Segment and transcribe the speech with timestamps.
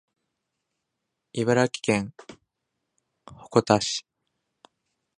[1.31, 2.13] 茨城県
[3.25, 4.03] 鉾田市